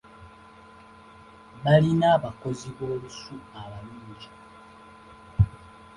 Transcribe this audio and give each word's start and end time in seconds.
Baalina 1.61 2.05
abakozi 2.17 2.67
b'olusu 2.77 3.35
abalungi. 3.61 4.29